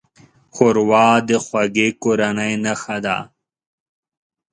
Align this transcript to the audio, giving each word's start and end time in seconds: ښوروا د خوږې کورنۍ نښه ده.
ښوروا 0.53 1.07
د 1.29 1.31
خوږې 1.45 1.87
کورنۍ 2.03 2.53
نښه 2.63 2.97
ده. 3.05 3.17